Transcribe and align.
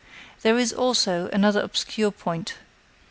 There 0.41 0.57
is, 0.57 0.73
also, 0.73 1.29
another 1.31 1.61
obscure 1.61 2.09
point. 2.09 2.55